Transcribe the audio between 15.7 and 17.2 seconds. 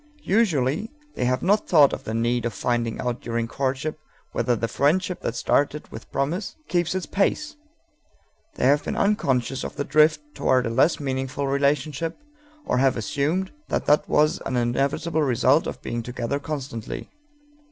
being together constantly.